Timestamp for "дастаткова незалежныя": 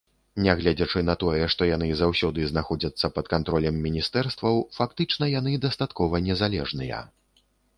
5.67-7.05